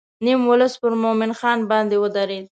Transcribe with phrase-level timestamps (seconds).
[0.23, 2.45] نیم ولس پر مومن خان باندې ودرېد.